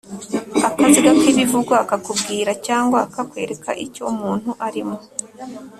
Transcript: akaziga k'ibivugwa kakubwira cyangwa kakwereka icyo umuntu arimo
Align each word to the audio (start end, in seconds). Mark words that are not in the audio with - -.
akaziga 0.67 1.11
k'ibivugwa 1.19 1.77
kakubwira 1.89 2.51
cyangwa 2.67 2.99
kakwereka 3.13 3.69
icyo 3.85 4.03
umuntu 4.13 4.49
arimo 4.67 4.97